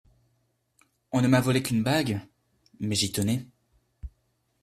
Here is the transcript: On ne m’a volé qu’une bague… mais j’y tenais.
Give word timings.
On 1.11 1.21
ne 1.21 1.27
m’a 1.27 1.41
volé 1.41 1.61
qu’une 1.61 1.83
bague… 1.83 2.21
mais 2.79 2.95
j’y 2.95 3.11
tenais. 3.11 3.45